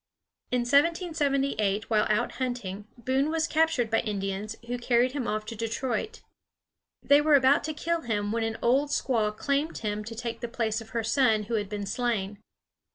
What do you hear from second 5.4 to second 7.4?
to Detroit. They were